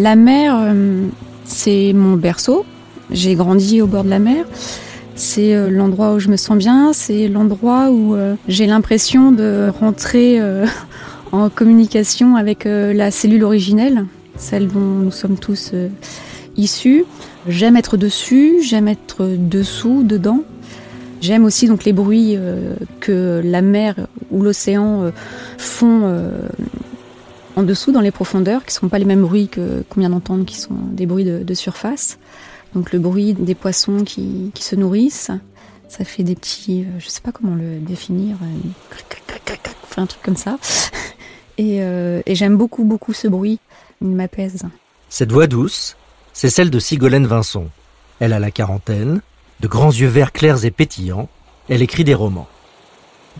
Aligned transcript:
La 0.00 0.14
mer, 0.14 0.54
euh, 0.56 1.08
c'est 1.44 1.92
mon 1.92 2.14
berceau. 2.14 2.64
J'ai 3.10 3.34
grandi 3.34 3.82
au 3.82 3.88
bord 3.88 4.04
de 4.04 4.10
la 4.10 4.20
mer. 4.20 4.44
C'est 5.16 5.56
euh, 5.56 5.70
l'endroit 5.70 6.14
où 6.14 6.20
je 6.20 6.28
me 6.28 6.36
sens 6.36 6.56
bien. 6.56 6.92
C'est 6.92 7.26
l'endroit 7.26 7.90
où 7.90 8.14
euh, 8.14 8.36
j'ai 8.46 8.66
l'impression 8.66 9.32
de 9.32 9.72
rentrer 9.80 10.40
en 11.32 11.50
communication 11.50 12.36
avec 12.36 12.64
la 12.64 13.10
cellule 13.10 13.42
originelle, 13.42 14.04
celle 14.36 14.68
dont 14.68 14.78
nous 14.78 15.10
sommes 15.10 15.36
tous 15.36 15.72
issus. 16.56 17.04
J'aime 17.48 17.76
être 17.76 17.96
dessus, 17.96 18.58
j'aime 18.62 18.86
être 18.86 19.28
dessous, 19.36 20.04
dedans. 20.04 20.44
J'aime 21.20 21.44
aussi 21.44 21.66
donc 21.66 21.84
les 21.84 21.92
bruits 21.92 22.38
que 23.00 23.42
la 23.44 23.62
mer 23.62 23.96
ou 24.30 24.42
l'océan 24.42 25.10
font 25.56 26.30
en 27.58 27.64
dessous, 27.64 27.90
dans 27.90 28.00
les 28.00 28.12
profondeurs, 28.12 28.60
qui 28.64 28.68
ne 28.68 28.80
sont 28.80 28.88
pas 28.88 29.00
les 29.00 29.04
mêmes 29.04 29.22
bruits 29.22 29.48
que 29.48 29.82
qu'on 29.88 29.98
vient 29.98 30.10
d'entendre, 30.10 30.44
qui 30.44 30.56
sont 30.56 30.76
des 30.92 31.06
bruits 31.06 31.24
de, 31.24 31.54
surface. 31.54 32.20
Donc 32.72 32.92
le 32.92 33.00
bruit 33.00 33.34
des 33.34 33.56
poissons 33.56 34.04
qui, 34.04 34.52
se 34.60 34.76
nourrissent, 34.76 35.32
ça 35.88 36.04
fait 36.04 36.22
des 36.22 36.36
petits, 36.36 36.82
euh, 36.82 37.00
je 37.00 37.06
ne 37.06 37.10
sais 37.10 37.20
pas 37.20 37.32
comment 37.32 37.56
le 37.56 37.80
définir, 37.80 38.36
euh, 38.42 38.68
un 39.96 40.06
truc 40.06 40.22
comme 40.22 40.36
ça. 40.36 40.56
Euh, 41.60 42.22
et, 42.24 42.36
j'aime 42.36 42.56
beaucoup, 42.56 42.84
beaucoup 42.84 43.12
ce 43.12 43.26
bruit, 43.26 43.58
il 44.00 44.10
m'apaise. 44.10 44.62
Cette 45.08 45.32
voix 45.32 45.48
douce, 45.48 45.96
c'est 46.32 46.50
celle 46.50 46.70
de 46.70 46.78
Sigolène 46.78 47.26
Vincent. 47.26 47.64
Elle 48.20 48.32
a 48.32 48.38
la 48.38 48.52
quarantaine, 48.52 49.22
de 49.58 49.66
grands 49.66 49.90
yeux 49.90 50.06
verts 50.06 50.30
clairs 50.30 50.64
et 50.64 50.70
pétillants, 50.70 51.28
elle 51.68 51.82
écrit 51.82 52.04
des 52.04 52.14
romans. 52.14 52.46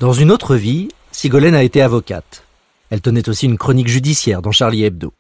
Dans 0.01 0.13
une 0.13 0.33
autre 0.33 0.57
vie, 0.57 0.89
Sigolène 1.13 1.55
a 1.55 1.63
été 1.63 1.81
avocate. 1.81 2.43
Elle 2.91 3.01
tenait 3.01 3.29
aussi 3.29 3.47
une 3.47 3.59
chronique 3.59 3.89
judiciaire 3.89 4.43
dans 4.43 4.53
Charlie 4.53 4.85
Hebdo. 4.85 5.13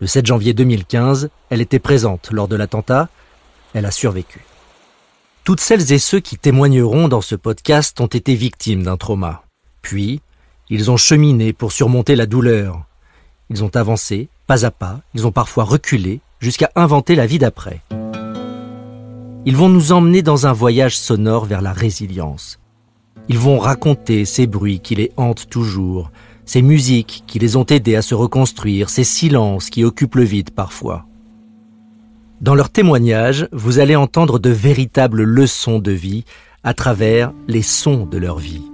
Le 0.00 0.06
7 0.06 0.24
janvier 0.24 0.54
2015, 0.54 1.28
elle 1.50 1.60
était 1.60 1.78
présente 1.78 2.30
lors 2.30 2.48
de 2.48 2.56
l'attentat. 2.56 3.08
Elle 3.74 3.84
a 3.84 3.90
survécu. 3.90 4.40
Toutes 5.44 5.60
celles 5.60 5.92
et 5.92 5.98
ceux 5.98 6.20
qui 6.20 6.38
témoigneront 6.38 7.08
dans 7.08 7.20
ce 7.20 7.34
podcast 7.34 8.00
ont 8.00 8.06
été 8.06 8.34
victimes 8.34 8.82
d'un 8.82 8.96
trauma. 8.96 9.42
Puis, 9.82 10.20
ils 10.70 10.90
ont 10.90 10.96
cheminé 10.96 11.52
pour 11.52 11.72
surmonter 11.72 12.16
la 12.16 12.26
douleur. 12.26 12.84
Ils 13.50 13.64
ont 13.64 13.74
avancé, 13.74 14.28
pas 14.46 14.64
à 14.64 14.70
pas, 14.70 15.00
ils 15.14 15.26
ont 15.26 15.32
parfois 15.32 15.64
reculé, 15.64 16.20
jusqu'à 16.38 16.70
inventer 16.76 17.14
la 17.16 17.26
vie 17.26 17.38
d'après. 17.38 17.82
Ils 19.44 19.56
vont 19.56 19.68
nous 19.68 19.92
emmener 19.92 20.22
dans 20.22 20.46
un 20.46 20.52
voyage 20.52 20.98
sonore 20.98 21.44
vers 21.44 21.62
la 21.62 21.72
résilience. 21.72 22.60
Ils 23.28 23.38
vont 23.38 23.58
raconter 23.58 24.24
ces 24.24 24.46
bruits 24.46 24.80
qui 24.80 24.94
les 24.94 25.12
hantent 25.16 25.48
toujours, 25.48 26.10
ces 26.50 26.62
musiques 26.62 27.22
qui 27.28 27.38
les 27.38 27.54
ont 27.54 27.64
aidés 27.64 27.94
à 27.94 28.02
se 28.02 28.12
reconstruire, 28.12 28.90
ces 28.90 29.04
silences 29.04 29.70
qui 29.70 29.84
occupent 29.84 30.16
le 30.16 30.24
vide 30.24 30.50
parfois. 30.50 31.06
Dans 32.40 32.56
leurs 32.56 32.70
témoignages, 32.70 33.46
vous 33.52 33.78
allez 33.78 33.94
entendre 33.94 34.40
de 34.40 34.50
véritables 34.50 35.22
leçons 35.22 35.78
de 35.78 35.92
vie 35.92 36.24
à 36.64 36.74
travers 36.74 37.32
les 37.46 37.62
sons 37.62 38.04
de 38.04 38.18
leur 38.18 38.40
vie. 38.40 38.64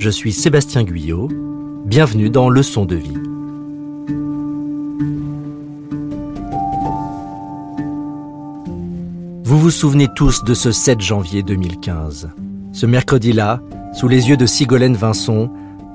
Je 0.00 0.10
suis 0.10 0.32
Sébastien 0.32 0.82
Guyot, 0.82 1.28
bienvenue 1.86 2.30
dans 2.30 2.48
Leçons 2.48 2.84
de 2.84 2.96
vie. 2.96 3.14
Vous 9.44 9.60
vous 9.60 9.70
souvenez 9.70 10.08
tous 10.16 10.42
de 10.42 10.54
ce 10.54 10.72
7 10.72 11.00
janvier 11.00 11.44
2015. 11.44 12.30
Ce 12.72 12.86
mercredi-là, 12.86 13.60
sous 13.92 14.08
les 14.08 14.30
yeux 14.30 14.36
de 14.36 14.46
Sigolène 14.46 14.96
Vincent, 14.96 15.48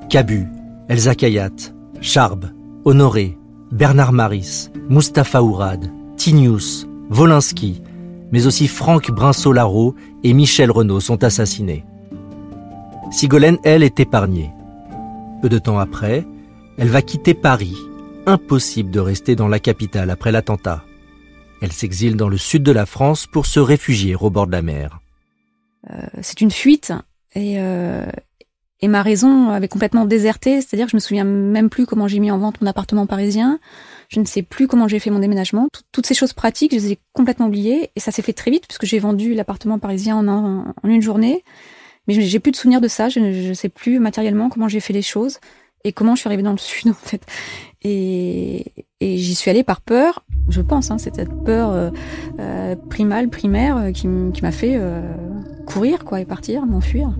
Cabu, 0.08 0.48
Elsa 0.90 1.14
Kayat, 1.14 1.72
Charb, 2.00 2.46
Honoré, 2.84 3.38
Bernard 3.70 4.12
Maris, 4.12 4.70
Mustapha 4.88 5.40
Ourad, 5.40 5.88
Tinius, 6.16 6.84
Wolinski, 7.10 7.80
mais 8.32 8.48
aussi 8.48 8.66
Franck 8.66 9.12
Brinsolaro 9.12 9.94
et 10.24 10.32
Michel 10.32 10.72
Renaud 10.72 10.98
sont 10.98 11.22
assassinés. 11.22 11.84
Sigolène, 13.12 13.58
elle, 13.62 13.84
est 13.84 14.00
épargnée. 14.00 14.50
Peu 15.40 15.48
de 15.48 15.58
temps 15.58 15.78
après, 15.78 16.26
elle 16.76 16.88
va 16.88 17.02
quitter 17.02 17.34
Paris. 17.34 17.76
Impossible 18.26 18.90
de 18.90 18.98
rester 18.98 19.36
dans 19.36 19.46
la 19.46 19.60
capitale 19.60 20.10
après 20.10 20.32
l'attentat. 20.32 20.82
Elle 21.62 21.70
s'exile 21.70 22.16
dans 22.16 22.28
le 22.28 22.36
sud 22.36 22.64
de 22.64 22.72
la 22.72 22.84
France 22.84 23.28
pour 23.28 23.46
se 23.46 23.60
réfugier 23.60 24.16
au 24.16 24.28
bord 24.28 24.48
de 24.48 24.52
la 24.52 24.62
mer. 24.62 24.98
Euh, 25.88 26.02
c'est 26.20 26.40
une 26.40 26.50
fuite 26.50 26.92
et, 27.36 27.60
euh, 27.60 28.06
et 28.82 28.88
ma 28.88 29.02
raison 29.02 29.50
avait 29.50 29.68
complètement 29.68 30.06
déserté, 30.06 30.60
c'est-à-dire 30.62 30.86
que 30.86 30.92
je 30.92 30.96
me 30.96 31.00
souviens 31.00 31.24
même 31.24 31.68
plus 31.68 31.84
comment 31.84 32.08
j'ai 32.08 32.18
mis 32.18 32.30
en 32.30 32.38
vente 32.38 32.60
mon 32.62 32.66
appartement 32.66 33.06
parisien. 33.06 33.58
Je 34.08 34.20
ne 34.20 34.24
sais 34.24 34.42
plus 34.42 34.68
comment 34.68 34.88
j'ai 34.88 34.98
fait 34.98 35.10
mon 35.10 35.18
déménagement. 35.18 35.68
toutes 35.92 36.06
ces 36.06 36.14
choses 36.14 36.32
pratiques, 36.32 36.72
je 36.72 36.78
les 36.78 36.92
ai 36.92 36.98
complètement 37.12 37.46
oubliées. 37.46 37.90
Et 37.94 38.00
ça 38.00 38.10
s'est 38.10 38.22
fait 38.22 38.32
très 38.32 38.50
vite 38.50 38.66
puisque 38.66 38.86
j'ai 38.86 38.98
vendu 38.98 39.34
l'appartement 39.34 39.78
parisien 39.78 40.16
en, 40.16 40.28
en, 40.28 40.74
une 40.88 41.02
journée. 41.02 41.44
Mais 42.08 42.14
j'ai 42.14 42.40
plus 42.40 42.52
de 42.52 42.56
souvenirs 42.56 42.80
de 42.80 42.88
ça. 42.88 43.10
Je 43.10 43.20
ne 43.20 43.54
sais 43.54 43.68
plus 43.68 43.98
matériellement 43.98 44.48
comment 44.48 44.68
j'ai 44.68 44.80
fait 44.80 44.94
les 44.94 45.02
choses 45.02 45.40
et 45.84 45.92
comment 45.92 46.14
je 46.14 46.20
suis 46.20 46.28
arrivée 46.28 46.42
dans 46.42 46.52
le 46.52 46.58
sud 46.58 46.88
en 46.90 46.94
fait. 46.94 47.22
Et, 47.82 48.72
et 49.00 49.18
j'y 49.18 49.34
suis 49.34 49.50
allée 49.50 49.62
par 49.62 49.82
peur, 49.82 50.24
je 50.48 50.62
pense. 50.62 50.90
Hein, 50.90 50.96
c'est 50.96 51.14
cette 51.14 51.44
peur 51.44 51.70
euh, 51.70 51.90
euh 52.38 52.76
primale, 52.88 53.28
primaire, 53.28 53.76
euh, 53.76 53.92
qui 53.92 54.08
m'a 54.08 54.52
fait 54.52 54.80
courir 55.66 56.06
quoi 56.06 56.20
et 56.20 56.24
partir, 56.24 56.64
m'enfuir. 56.64 57.10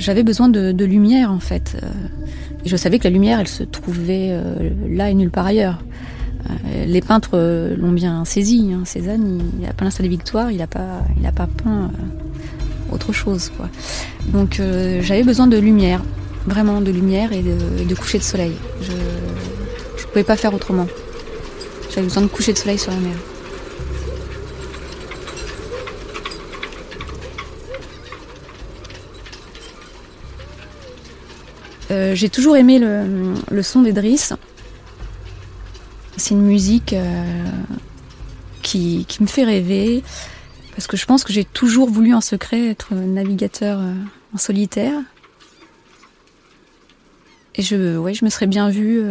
J'avais 0.00 0.22
besoin 0.22 0.48
de, 0.48 0.84
lumière 0.84 1.30
en 1.30 1.40
fait. 1.40 1.76
Euh, 1.82 1.86
et 2.64 2.68
je 2.68 2.76
savais 2.76 2.98
que 2.98 3.04
la 3.04 3.10
lumière, 3.10 3.38
elle 3.38 3.48
se 3.48 3.62
trouvait 3.62 4.28
euh, 4.30 4.70
là 4.88 5.10
et 5.10 5.14
nulle 5.14 5.30
part 5.30 5.46
ailleurs. 5.46 5.78
Euh, 6.48 6.86
les 6.86 7.00
peintres 7.00 7.38
l'ont 7.78 7.92
bien 7.92 8.24
saisi. 8.24 8.70
Hein. 8.72 8.82
Cézanne, 8.84 9.40
il, 9.60 9.66
a 9.66 9.72
peint 9.72 9.84
la 9.84 9.90
Salle 9.90 10.04
des 10.04 10.10
Victoires, 10.10 10.50
il 10.50 10.58
n'a 10.58 10.66
pas, 10.66 11.04
pas 11.36 11.46
peint 11.46 11.90
autre 12.90 13.12
chose. 13.12 13.52
Quoi. 13.56 13.68
Donc 14.32 14.60
j'avais 15.00 15.22
besoin 15.22 15.46
de 15.46 15.58
lumière, 15.58 16.02
vraiment 16.46 16.80
de 16.80 16.90
lumière 16.90 17.32
et 17.32 17.42
de 17.42 17.94
coucher 17.94 18.18
de 18.18 18.24
soleil. 18.24 18.52
Je 18.82 18.92
ne 18.92 20.08
pouvais 20.08 20.24
pas 20.24 20.36
faire 20.36 20.54
autrement. 20.54 20.86
J'avais 21.90 22.06
besoin 22.06 22.22
de 22.22 22.28
coucher 22.28 22.52
de 22.52 22.58
soleil 22.58 22.78
sur 22.78 22.90
la 22.90 22.98
mer. 22.98 23.16
Euh, 31.90 32.14
j'ai 32.14 32.28
toujours 32.28 32.56
aimé 32.56 32.78
le, 32.78 33.62
son 33.62 33.82
d'Edris. 33.82 34.30
C'est 36.16 36.34
une 36.34 36.42
musique 36.42 36.92
euh, 36.92 37.44
qui, 38.62 39.06
me 39.20 39.26
fait 39.26 39.44
rêver, 39.44 40.02
parce 40.72 40.86
que 40.86 40.96
je 40.96 41.06
pense 41.06 41.24
que 41.24 41.32
j'ai 41.32 41.44
toujours 41.44 41.88
voulu 41.90 42.14
en 42.14 42.20
secret 42.20 42.68
être 42.68 42.94
navigateur 42.94 43.80
euh, 43.80 43.94
en 44.34 44.38
solitaire. 44.38 45.00
Et 47.56 47.62
je, 47.62 47.96
ouais, 47.96 48.14
je 48.14 48.24
me 48.24 48.30
serais 48.30 48.46
bien 48.46 48.70
vue 48.70 49.02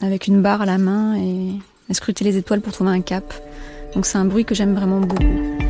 avec 0.00 0.28
une 0.28 0.40
barre 0.40 0.62
à 0.62 0.66
la 0.66 0.78
main 0.78 1.16
et, 1.16 1.58
et 1.90 1.94
scruter 1.94 2.24
les 2.24 2.36
étoiles 2.36 2.60
pour 2.60 2.72
trouver 2.72 2.90
un 2.90 3.00
cap. 3.00 3.34
Donc 3.94 4.06
c'est 4.06 4.16
un 4.16 4.24
bruit 4.24 4.44
que 4.44 4.54
j'aime 4.54 4.74
vraiment 4.74 5.00
beaucoup. 5.00 5.63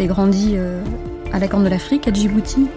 J'ai 0.00 0.06
grandi 0.06 0.52
euh, 0.54 0.82
à 1.30 1.38
la 1.38 1.46
Corne 1.46 1.62
de 1.62 1.68
l'Afrique, 1.68 2.08
à 2.08 2.10
Djibouti. 2.10 2.68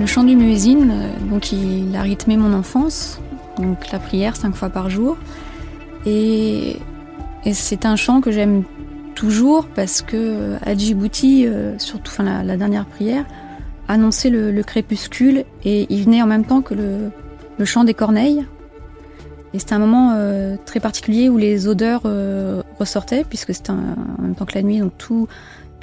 Le 0.00 0.06
chant 0.06 0.24
du 0.24 0.34
muezzin, 0.34 0.90
euh, 0.90 1.08
donc 1.30 1.52
il 1.52 1.94
a 1.94 2.02
rythmé 2.02 2.36
mon 2.36 2.52
enfance, 2.52 3.20
donc 3.58 3.92
la 3.92 4.00
prière 4.00 4.34
cinq 4.34 4.56
fois 4.56 4.70
par 4.70 4.90
jour. 4.90 5.16
Et, 6.04 6.78
c'est 7.52 7.86
un 7.86 7.94
chant 7.94 8.20
que 8.20 8.32
j'aime 8.32 8.64
toujours 9.14 9.68
parce 9.68 10.02
que 10.02 10.16
euh, 10.16 10.56
à 10.66 10.74
Djibouti, 10.74 11.46
surtout 11.78 12.10
enfin, 12.10 12.42
la, 12.42 12.56
dernière 12.56 12.86
prière, 12.86 13.24
annonçait 13.86 14.30
le, 14.30 14.60
crépuscule 14.64 15.44
et 15.64 15.86
il 15.90 16.02
venait 16.02 16.22
en 16.22 16.26
même 16.26 16.44
temps 16.44 16.60
que 16.60 16.74
le, 16.74 17.64
chant 17.64 17.84
des 17.84 17.94
corneilles. 17.94 18.44
Et 19.52 19.60
c'était 19.60 19.74
un 19.74 19.78
moment 19.78 20.18
très 20.64 20.80
particulier 20.80 21.28
où 21.28 21.36
les 21.36 21.68
odeurs 21.68 22.02
ressortaient, 22.80 23.22
puisque 23.22 23.54
c'était 23.54 23.70
en 23.70 23.76
même 24.20 24.34
temps 24.34 24.44
que 24.44 24.56
la 24.56 24.62
nuit, 24.62 24.80
donc 24.80 24.98
tout, 24.98 25.28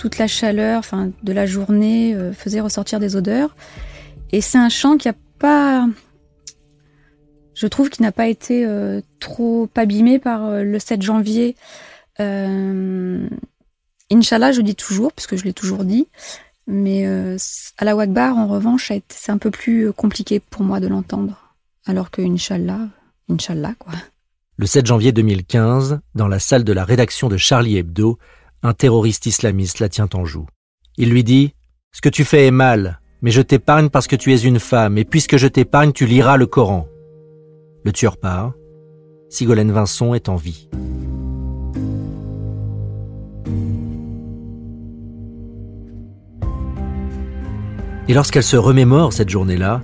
toute 0.02 0.18
la 0.18 0.26
chaleur 0.26 0.80
enfin, 0.80 1.12
de 1.22 1.32
la 1.32 1.46
journée 1.46 2.16
euh, 2.16 2.34
faisait 2.34 2.60
ressortir 2.60 3.00
des 3.00 3.16
odeurs. 3.16 3.56
Et 4.32 4.42
c'est 4.42 4.58
un 4.58 4.70
chant 4.70 4.98
qui 4.98 5.08
a 5.08 5.14
pas... 5.38 5.88
Je 7.54 7.68
trouve 7.68 7.92
qu'il 7.92 8.02
n'a 8.02 8.12
pas 8.12 8.28
été 8.28 8.66
euh, 8.66 9.02
trop 9.20 9.70
abîmé 9.76 10.18
par 10.18 10.46
euh, 10.46 10.64
le 10.64 10.80
7 10.80 11.04
janvier. 11.04 11.56
Inch'Allah, 12.18 13.22
je 14.52 14.62
dis 14.62 14.74
toujours, 14.74 15.14
puisque 15.14 15.36
je 15.36 15.44
l'ai 15.44 15.54
toujours 15.54 15.84
dit. 15.84 16.08
Mais 16.68 17.06
à 17.06 17.86
la 17.86 17.96
Wagbar, 17.96 18.38
en 18.38 18.48
revanche, 18.48 18.92
c'est 19.10 19.32
un 19.32 19.40
peu 19.40 19.50
plus 19.50 19.92
compliqué 19.92 20.40
pour 20.40 20.62
moi 20.62 20.80
de 20.80 20.88
l'entendre. 20.88 21.56
Alors 21.88 22.12
que 22.12 22.22
Inch'Allah, 22.22 22.90
Inch'Allah, 23.28 23.74
quoi. 23.80 23.94
Le 24.58 24.68
7 24.68 24.86
janvier 24.86 25.12
2015, 25.12 26.02
dans 26.14 26.28
la 26.28 26.38
salle 26.38 26.64
de 26.64 26.74
la 26.74 26.86
rédaction 26.86 27.30
de 27.30 27.38
Charlie 27.38 27.78
Hebdo, 27.78 28.20
un 28.64 28.74
terroriste 28.74 29.26
islamiste 29.26 29.80
la 29.80 29.90
tient 29.90 30.10
en 30.14 30.26
joue. 30.26 30.46
Il 30.98 31.10
lui 31.10 31.24
dit 31.24 31.56
Ce 31.92 32.02
que 32.02 32.10
tu 32.10 32.24
fais 32.24 32.46
est 32.46 32.52
mal, 32.52 33.02
mais 33.22 33.32
je 33.32 33.42
t'épargne 33.42 33.90
parce 33.90 34.08
que 34.08 34.16
tu 34.16 34.34
es 34.34 34.40
une 34.42 34.60
femme, 34.60 34.98
et 34.98 35.06
puisque 35.06 35.38
je 35.38 35.48
t'épargne, 35.48 35.92
tu 35.92 36.06
liras 36.06 36.38
le 36.38 36.46
Coran. 36.46 36.88
Le 37.84 37.92
tueur 37.92 38.18
part. 38.18 38.54
Sigolène 39.30 39.72
Vincent 39.72 40.14
est 40.14 40.30
en 40.30 40.36
vie. 40.36 40.70
Et 48.08 48.14
lorsqu'elle 48.14 48.44
se 48.44 48.58
remémore 48.58 49.14
cette 49.14 49.30
journée-là, 49.30 49.82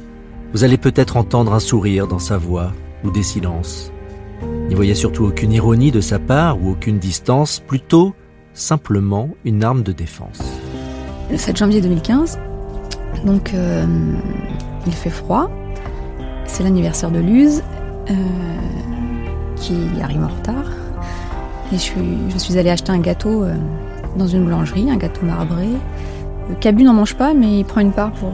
vous 0.54 0.64
allez 0.64 0.78
peut-être 0.78 1.18
entendre 1.18 1.54
un 1.54 1.60
sourire 1.60 2.08
dans 2.08 2.20
sa 2.20 2.38
voix 2.38 2.74
ou 3.04 3.10
des 3.10 3.24
silences. 3.24 3.92
N'y 4.68 4.76
voyez 4.76 4.96
surtout 4.96 5.26
aucune 5.26 5.54
ironie 5.54 5.92
de 5.92 6.02
sa 6.02 6.20
part 6.20 6.62
ou 6.62 6.72
aucune 6.72 7.00
distance, 7.00 7.60
plutôt 7.66 8.14
simplement 8.58 9.30
une 9.46 9.64
arme 9.64 9.84
de 9.84 9.92
défense. 9.92 10.40
Le 11.32 11.38
7 11.38 11.58
janvier 11.58 11.82
2015, 11.82 12.40
donc 13.26 13.54
euh, 13.54 13.86
il 14.86 14.94
fait 14.94 15.10
froid, 15.10 15.50
c'est 16.46 16.64
l'anniversaire 16.64 17.12
de 17.12 17.20
Luz 17.20 17.62
euh, 18.10 18.14
qui 19.56 19.76
arrive 20.02 20.24
en 20.24 20.28
retard. 20.28 20.72
Et 21.72 21.76
je 21.76 21.82
suis, 21.82 22.18
je 22.30 22.58
allée 22.58 22.70
acheter 22.70 22.92
un 22.92 23.00
gâteau 23.00 23.44
euh, 23.44 23.54
dans 24.18 24.28
une 24.28 24.46
boulangerie, 24.46 24.90
un 24.90 24.98
gâteau 24.98 25.26
marbré. 25.26 25.68
Cabu 26.62 26.84
n'en 26.84 26.94
mange 26.94 27.16
pas, 27.16 27.34
mais 27.34 27.60
il 27.60 27.66
prend 27.66 27.82
une 27.82 27.92
part 27.92 28.12
pour, 28.14 28.32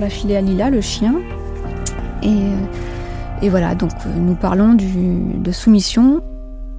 la 0.00 0.08
filer 0.08 0.36
à 0.36 0.40
Lila, 0.40 0.70
le 0.70 0.80
chien. 0.80 1.14
Et, 2.22 3.48
voilà, 3.50 3.74
donc 3.74 3.90
nous 4.16 4.34
parlons 4.34 4.74
de 4.74 5.52
Soumission, 5.52 6.22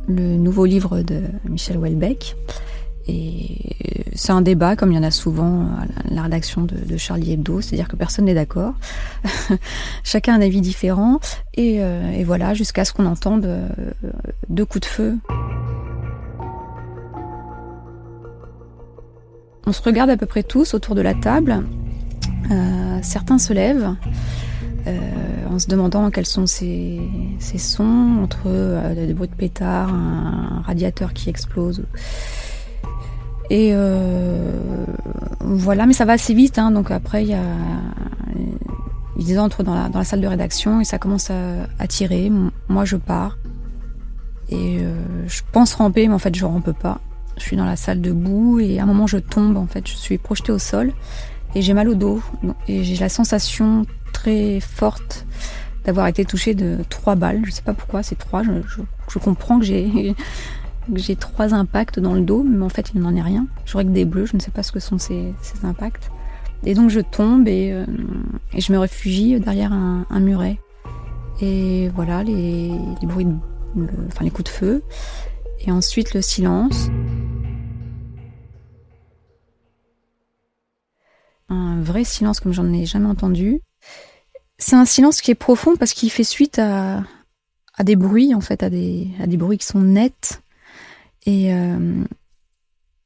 le 0.08 0.38
nouveau 0.38 0.66
livre 0.66 1.02
de 1.02 1.22
Michel 1.48 1.78
Houellebecq. 1.78 2.36
Et 3.08 3.76
c'est 4.16 4.32
un 4.32 4.42
débat, 4.42 4.76
comme 4.76 4.92
il 4.92 4.96
y 4.96 4.98
en 4.98 5.04
a 5.04 5.12
souvent 5.12 5.62
à 5.64 6.14
la 6.14 6.24
rédaction 6.24 6.62
de, 6.64 6.98
Charlie 6.98 7.34
Hebdo, 7.34 7.62
c'est-à-dire 7.62 7.88
que 7.88 7.96
personne 7.96 8.26
n'est 8.26 8.34
d'accord. 8.34 8.74
Chacun 10.04 10.34
a 10.34 10.38
un 10.38 10.42
avis 10.42 10.62
différent. 10.62 11.20
Et, 11.56 11.78
euh, 11.80 12.24
voilà, 12.26 12.54
jusqu'à 12.54 12.86
ce 12.86 12.94
qu'on 12.94 13.06
entende 13.06 13.46
euh, 13.46 13.68
deux 14.50 14.66
coups 14.66 14.82
de 14.82 14.86
feu. 14.86 15.18
On 19.66 19.72
se 19.72 19.82
regarde 19.82 20.10
à 20.10 20.18
peu 20.18 20.26
près 20.26 20.44
tous 20.44 20.74
autour 20.74 20.96
de 20.96 21.02
la 21.02 21.14
table. 21.14 21.64
Euh, 22.52 23.00
certains 23.02 23.38
se 23.38 23.54
lèvent. 23.54 23.96
en 25.50 25.60
se 25.60 25.68
demandant 25.68 26.10
quels 26.12 26.26
sont 26.26 26.46
ces, 26.46 27.00
sons 27.40 28.20
entre 28.24 28.94
des 28.94 29.14
bruits 29.14 29.30
de 29.30 29.36
pétard, 29.36 29.94
un 29.94 30.62
radiateur 30.66 31.14
qui 31.14 31.30
explose. 31.30 31.84
Et 33.52 33.72
euh, 33.74 34.86
voilà, 35.42 35.86
mais 35.86 35.92
ça 35.92 36.06
va 36.06 36.14
assez 36.14 36.34
vite. 36.34 36.58
Hein, 36.58 36.72
donc 36.72 36.90
après, 36.90 37.28
ils 39.18 39.40
entrent 39.40 39.62
dans 39.62 39.90
la, 39.90 40.04
salle 40.06 40.22
de 40.22 40.28
rédaction 40.28 40.80
et 40.80 40.86
ça 40.86 40.98
commence 40.98 41.30
à, 41.30 41.88
tirer. 41.88 42.32
Moi, 42.70 42.86
je 42.86 42.96
pars. 42.96 43.38
Et 44.48 44.78
euh, 44.80 44.96
je 45.28 45.42
pense 45.52 45.74
ramper, 45.74 46.08
mais 46.08 46.14
en 46.14 46.20
fait, 46.20 46.34
je 46.34 46.46
rampe 46.46 46.72
pas. 46.72 47.02
Je 47.36 47.42
suis 47.42 47.58
dans 47.58 47.66
la 47.66 47.76
salle 47.76 48.00
debout 48.00 48.62
et 48.62 48.80
à 48.80 48.84
un 48.84 48.86
moment, 48.86 49.06
je 49.06 49.18
tombe. 49.18 49.58
En 49.58 49.68
fait, 49.68 49.86
je 49.86 49.98
suis 49.98 50.18
projetée 50.18 50.54
au 50.54 50.60
sol 50.60 50.94
et 51.54 51.62
j'ai 51.62 51.74
mal 51.74 51.90
au 51.90 51.96
dos. 51.96 52.22
Et 52.70 52.86
j'ai 52.86 52.96
la 52.96 53.10
sensation 53.10 53.86
très 54.14 54.62
forte 54.62 55.26
d'avoir 55.84 56.08
été 56.08 56.24
touchée 56.24 56.54
de 56.54 56.78
trois 56.88 57.16
balles. 57.16 57.42
Je 57.44 57.52
sais 57.52 57.64
pas 57.64 57.74
pourquoi, 57.74 58.02
c'est 58.02 58.18
trois. 58.18 58.44
je 58.44 59.20
comprends 59.20 59.60
que 59.60 59.66
j'ai 59.66 60.16
j'ai 60.96 61.16
trois 61.16 61.54
impacts 61.54 62.00
dans 62.00 62.14
le 62.14 62.22
dos, 62.22 62.44
mais 62.44 62.64
en 62.64 62.70
fait, 62.70 62.92
il 62.94 63.02
n'en 63.02 63.16
est 63.16 63.22
rien. 63.22 63.48
J'aurais 63.66 63.86
que 63.86 63.92
des 63.92 64.06
bleus, 64.06 64.26
je 64.26 64.36
ne 64.36 64.42
sais 64.42 64.52
pas 64.52 64.64
ce 64.64 64.72
que 64.72 64.80
sont 64.80 64.98
ces, 64.98 65.34
impacts. 65.64 66.12
Et 66.64 66.74
donc, 66.74 66.90
je 66.90 67.00
tombe 67.00 67.48
euh, 67.48 67.86
et, 68.54 68.62
je 68.62 68.72
me 68.72 68.78
réfugie 68.78 69.40
derrière 69.40 69.74
un, 69.74 70.20
muret. 70.20 70.60
Et 71.42 71.90
voilà, 71.90 72.24
les, 72.24 72.72
bruits, 73.04 73.28
enfin, 74.08 74.24
les 74.24 74.32
coups 74.32 74.52
de 74.52 74.56
feu. 74.56 74.84
Et 75.62 75.72
ensuite, 75.72 76.14
le 76.14 76.22
silence. 76.22 76.90
Un 81.50 81.82
vrai 81.82 82.04
silence 82.04 82.40
comme 82.40 82.54
j'en 82.54 82.72
ai 82.74 82.86
jamais 82.86 83.08
entendu. 83.08 83.62
C'est 84.58 84.76
un 84.76 84.86
silence 84.86 85.22
qui 85.22 85.32
est 85.32 85.36
profond 85.36 85.76
parce 85.76 85.94
qu'il 85.94 86.12
fait 86.12 86.24
suite 86.24 86.60
à, 86.60 87.04
des 87.84 87.96
bruits, 87.96 88.34
en 88.36 88.42
fait, 88.42 88.64
à 88.64 88.68
à 88.68 88.70
des 88.70 89.38
bruits 89.38 89.58
qui 89.58 89.66
sont 89.66 89.82
nets 89.82 90.42
et, 91.26 91.54
euh, 91.54 92.04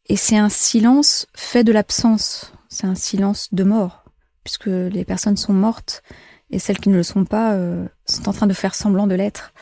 et 0.07 0.15
c'est 0.15 0.37
un 0.37 0.49
silence 0.49 1.27
fait 1.35 1.63
de 1.63 1.71
l'absence. 1.71 2.53
C'est 2.69 2.87
un 2.87 2.95
silence 2.95 3.53
de 3.53 3.63
mort, 3.63 4.03
puisque 4.43 4.67
les 4.67 5.05
personnes 5.05 5.37
sont 5.37 5.53
mortes 5.53 6.03
et 6.51 6.59
celles 6.59 6.79
qui 6.79 6.89
ne 6.89 6.95
le 6.95 7.03
sont 7.03 7.25
pas 7.25 7.53
euh, 7.53 7.87
sont 8.05 8.29
en 8.29 8.33
train 8.33 8.47
de 8.47 8.53
faire 8.53 8.75
semblant 8.75 9.07
de 9.07 9.15
l'être. 9.15 9.53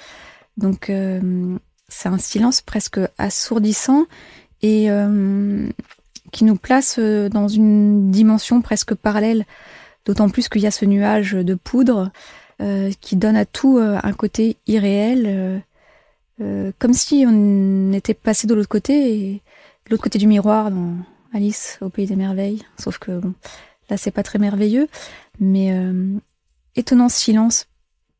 Donc 0.58 0.90
euh, 0.90 1.58
c'est 1.88 2.10
un 2.10 2.18
silence 2.18 2.62
presque 2.62 3.00
assourdissant 3.18 4.06
et 4.62 4.88
qui 6.32 6.46
nous 6.46 6.56
place 6.56 6.98
dans 6.98 7.50
une 7.50 8.12
dimension 8.12 8.62
presque 8.62 8.96
parallèle, 8.96 9.46
d'autant 10.06 10.30
plus 10.30 10.48
qu'il 10.48 10.62
y 10.62 10.68
a 10.68 10.72
ce 10.72 10.86
nuage 10.86 11.34
de 11.34 11.54
poudre 11.54 12.12
qui 13.02 13.18
donne 13.18 13.36
à 13.36 13.46
tout 13.46 13.78
un 13.78 14.14
côté 14.14 14.56
irréel 14.66 15.62
euh, 16.42 16.72
comme 16.80 16.94
si 16.94 17.26
on 17.28 17.92
était 17.94 18.14
passé 18.14 18.48
de 18.48 18.54
l'autre 18.54 18.70
côté, 18.70 19.42
de 19.86 19.92
l'autre 19.92 20.04
côté 20.04 20.18
du 20.18 20.28
miroir 20.28 20.72
dans 20.72 20.96
Alice 21.34 21.78
au 21.82 21.90
pays 21.90 22.08
des 22.08 22.16
merveilles. 22.16 22.64
Sauf 22.78 22.98
que 22.98 23.22
là, 23.90 23.98
c'est 23.98 24.12
pas 24.12 24.24
très 24.24 24.40
merveilleux, 24.40 24.88
mais 25.40 25.72
euh, 25.74 26.18
étonnant 26.76 27.10
silence, 27.10 27.68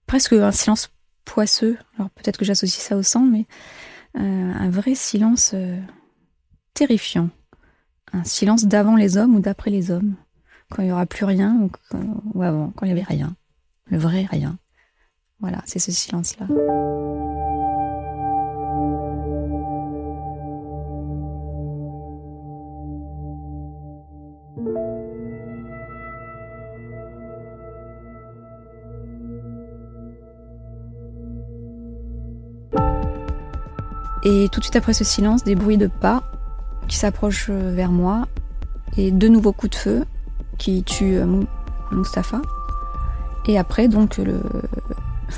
presque 0.06 0.34
un 0.34 0.52
silence 0.52 0.92
poisseux. 1.26 1.78
Alors 1.98 2.10
peut-être 2.12 2.38
que 2.38 2.46
j'associe 2.46 2.84
ça 2.84 2.98
au 2.98 3.04
sang, 3.04 3.22
mais 3.22 3.46
euh, 4.18 4.54
un 4.54 4.70
vrai 4.70 4.96
silence 4.96 5.56
terrifiant. 6.74 7.30
Un 8.12 8.24
silence 8.24 8.66
d'avant 8.66 8.96
les 8.96 9.18
hommes 9.18 9.36
ou 9.36 9.40
d'après 9.40 9.72
les 9.72 9.90
hommes. 9.90 10.16
Quand 10.70 10.84
il 10.84 10.86
n'y 10.86 10.92
aura 10.92 11.06
plus 11.06 11.26
rien 11.26 11.70
ou 12.34 12.42
avant, 12.44 12.72
quand 12.76 12.86
il 12.86 12.94
n'y 12.94 13.00
avait 13.00 13.08
rien. 13.08 13.36
Le 13.86 13.98
vrai 13.98 14.28
rien. 14.30 14.58
Voilà, 15.40 15.62
c'est 15.66 15.80
ce 15.80 15.92
silence-là. 15.92 16.48
Et 34.24 34.48
tout 34.50 34.60
de 34.60 34.66
suite 34.66 34.78
après 34.78 34.94
ce 34.94 35.04
silence, 35.04 35.44
des 35.44 35.56
bruits 35.56 35.78
de 35.78 35.88
pas 35.88 36.24
qui 36.88 36.98
s'approchent 36.98 37.50
euh, 37.50 37.74
vers 37.74 37.92
moi 37.92 38.28
et 38.98 39.12
de 39.12 39.28
nouveaux 39.28 39.52
coups 39.52 39.72
de 39.72 39.76
feu 39.76 40.06
qui 40.58 40.84
tuent 40.84 41.18
euh, 41.18 41.44
Mustapha. 41.92 42.42
Et 43.48 43.58
après, 43.58 43.90
donc, 43.90 44.18
le, 44.18 44.42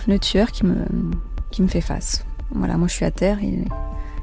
le 0.08 0.20
tueur 0.20 0.52
qui 0.52 0.66
me, 0.66 0.76
qui 1.52 1.64
me 1.64 1.68
fait 1.68 1.82
face. 1.82 2.26
Voilà, 2.52 2.78
moi 2.78 2.88
je 2.88 2.94
suis 2.94 3.06
à 3.06 3.12
terre 3.12 3.40
il 3.42 3.66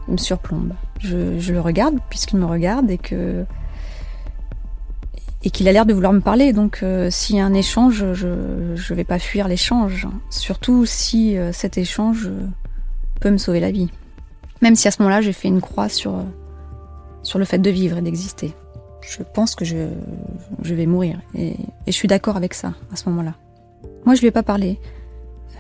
me 0.07 0.17
surplombe. 0.17 0.73
Je, 1.01 1.53
le 1.53 1.61
regarde 1.61 1.97
puisqu'il 2.09 2.39
me 2.39 2.47
regarde 2.47 2.89
et 2.91 2.99
que 2.99 3.45
et 5.45 5.51
qu'il 5.51 5.67
a 5.67 5.73
l'air 5.73 5.87
de 5.87 5.93
vouloir 5.93 6.13
me 6.13 6.21
parler. 6.21 6.53
Donc 6.53 6.81
euh, 6.83 7.11
s'il 7.11 7.37
y 7.37 7.41
a 7.41 7.45
un 7.45 7.53
échange, 7.53 8.13
je 8.13 8.29
ne 8.29 8.95
vais 8.95 9.05
pas 9.05 9.19
fuir 9.19 9.49
l'échange. 9.49 10.07
Surtout 10.31 10.87
si 10.87 11.37
cet 11.53 11.79
échange 11.79 12.31
peut 13.21 13.31
me 13.31 13.39
sauver 13.39 13.59
la 13.59 13.73
vie. 13.73 13.91
Même 14.63 14.77
si 14.77 14.89
à 14.89 14.93
ce 14.93 15.03
moment-là, 15.03 15.21
j'ai 15.21 15.33
fait 15.33 15.49
une 15.49 15.61
croix 15.61 15.89
sur, 15.89 16.25
sur 17.23 17.39
le 17.39 17.45
fait 17.45 17.59
de 17.59 17.69
vivre 17.69 17.99
et 17.99 18.03
d'exister. 18.03 18.55
Je 19.03 19.23
pense 19.25 19.57
que 19.57 19.65
je, 19.65 19.89
je 20.63 20.75
vais 20.75 20.87
mourir. 20.87 21.21
Et, 21.35 21.57
je 21.87 21.93
suis 21.93 22.09
d'accord 22.09 22.37
avec 22.37 22.55
ça 22.55 22.73
à 22.93 22.97
ce 22.97 23.09
moment-là. 23.11 23.35
Moi, 24.07 24.15
je 24.15 24.21
lui 24.21 24.29
ai 24.29 24.31
pas 24.31 24.45
parlé. 24.45 24.79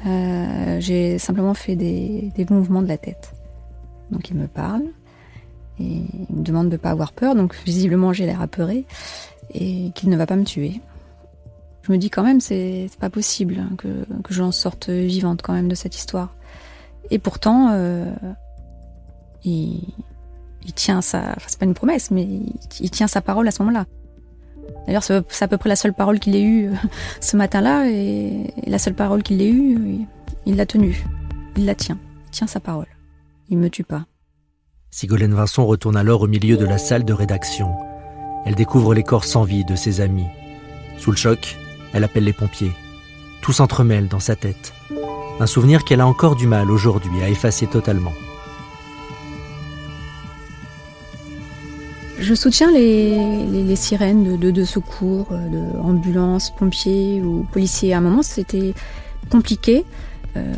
Euh, 0.06 0.80
j'ai 0.80 1.18
simplement 1.18 1.54
fait 1.54 1.76
des, 1.76 2.32
des, 2.37 2.47
mouvements 2.49 2.82
de 2.82 2.88
la 2.88 2.97
tête. 2.97 3.35
Donc 4.11 4.30
il 4.30 4.37
me 4.37 4.47
parle 4.47 4.82
et 5.78 6.02
il 6.28 6.37
me 6.37 6.42
demande 6.42 6.66
de 6.68 6.73
ne 6.73 6.76
pas 6.76 6.90
avoir 6.90 7.12
peur. 7.12 7.35
Donc 7.35 7.54
visiblement 7.64 8.12
j'ai 8.12 8.26
l'air 8.26 8.42
apeuré 8.42 8.85
et 9.54 9.90
qu'il 9.94 10.11
ne 10.11 10.16
va 10.16 10.26
pas 10.26 10.37
me 10.37 10.44
tuer. 10.44 10.80
Je 11.82 11.92
me 11.92 11.99
dis 11.99 12.11
quand 12.11 12.23
même, 12.23 12.40
c'est 12.40 12.88
pas 13.00 13.11
possible 13.11 13.62
que, 13.78 14.04
que 14.23 14.35
j'en 14.35 14.52
sorte 14.52 14.88
vivante 14.90 15.42
quand 15.42 15.52
même 15.52 15.68
de 15.68 15.75
cette 15.75 15.97
histoire. 15.97 16.35
Et 17.11 17.18
pourtant, 17.18 17.71
euh, 17.73 18.12
il, 19.44 19.82
il, 20.64 20.72
tient 20.72 21.02
sa. 21.02 21.34
c'est 21.46 21.58
pas 21.58 21.66
une 21.66 21.75
promesse, 21.75 22.11
mais 22.11 22.26
il, 22.80 22.90
tient 22.90 23.06
sa 23.06 23.20
parole 23.20 23.46
à 23.49 23.50
ce 23.50 23.62
moment-là. 23.62 23.87
D'ailleurs, 24.87 25.02
c'est 25.02 25.42
à 25.42 25.49
peu 25.49 25.58
près 25.58 25.68
la 25.68 25.76
seule 25.76 25.94
parole 25.94 26.18
qu'il 26.18 26.37
ait 26.37 26.42
eue 26.42 26.68
euh, 26.68 26.75
ce 27.20 27.37
matin-là, 27.37 27.88
et, 27.88 28.52
la 28.66 28.78
seule 28.78 28.94
parole 28.94 29.22
qu'il 29.22 29.42
ait 29.42 29.50
eue, 29.50 30.06
il 30.46 30.56
l'a 30.56 30.66
tenue. 30.66 31.04
Il 31.56 31.66
la 31.66 31.75
tient. 31.75 31.99
Il 32.26 32.30
tient 32.30 32.46
sa 32.46 32.61
parole. 32.61 32.87
Il 33.49 33.58
me 33.58 33.68
tue 33.68 33.84
pas. 33.84 34.06
Sigolène 34.90 35.34
Vincent 35.34 35.64
retourne 35.64 35.96
alors 35.96 36.22
au 36.22 36.26
milieu 36.26 36.56
de 36.56 36.64
la 36.64 36.78
salle 36.78 37.04
de 37.04 37.12
rédaction. 37.12 37.70
Elle 38.44 38.54
découvre 38.54 38.94
les 38.94 39.02
corps 39.02 39.25
sans 39.25 39.44
vie 39.44 39.64
de 39.64 39.76
ses 39.76 40.00
amis. 40.00 40.26
Sous 40.99 41.11
le 41.11 41.16
choc, 41.16 41.56
elle 41.92 42.04
appelle 42.04 42.25
les 42.25 42.32
pompiers. 42.32 42.72
Tout 43.40 43.52
s'entremêle 43.52 44.08
dans 44.08 44.20
sa 44.20 44.37
tête. 44.37 44.72
Un 45.40 45.46
souvenir 45.46 45.84
qu'elle 45.84 46.00
a 46.00 46.06
encore 46.06 46.37
du 46.37 46.46
mal 46.46 46.70
aujourd'hui 46.70 47.22
à 47.22 47.28
effacer 47.28 47.66
totalement. 47.66 48.12
Je 52.23 52.35
soutiens 52.35 52.71
les, 52.71 53.75
sirènes 53.75 54.38
de, 54.38 54.64
secours, 54.64 55.26
de 55.31 55.81
ambulances, 55.81 56.55
pompiers 56.55 57.21
ou 57.21 57.45
policiers. 57.50 57.95
À 57.95 57.99
un 57.99 58.00
moment, 58.00 58.23
c'était 58.23 58.75
compliqué. 59.29 59.85
Euh, 60.37 60.55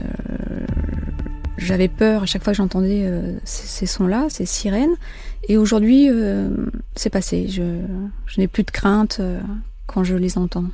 j'avais 1.56 1.88
peur 1.88 2.24
à 2.24 2.26
chaque 2.26 2.44
fois 2.44 2.52
que 2.52 2.58
j'entendais 2.58 3.04
euh, 3.06 3.38
ces, 3.44 3.86
sons-là, 3.86 4.26
ces 4.28 4.44
sirènes. 4.44 4.94
Et 5.48 5.56
aujourd'hui, 5.56 6.10
euh, 6.10 6.50
c'est 6.96 7.08
passé. 7.08 7.48
Je, 7.48 7.62
n'ai 8.36 8.46
plus 8.46 8.64
de 8.64 8.70
crainte 8.70 9.22
quand 9.86 10.04
je 10.04 10.16
les 10.16 10.36
entends. 10.36 10.66